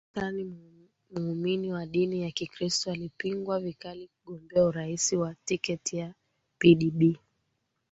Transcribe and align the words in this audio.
jonathan 0.15 0.87
muumini 1.11 1.73
wa 1.73 1.85
dini 1.85 2.21
ya 2.21 2.31
kikristo 2.31 2.91
alipingwa 2.91 3.59
vikali 3.59 4.07
kugombea 4.07 4.63
urais 4.65 5.15
kwa 5.17 5.35
tiketi 5.45 5.97
ya 5.97 6.13
pdb 6.57 7.15